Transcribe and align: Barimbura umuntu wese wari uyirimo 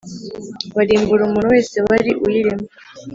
Barimbura 0.75 1.21
umuntu 1.25 1.49
wese 1.55 1.77
wari 1.87 2.11
uyirimo 2.25 2.65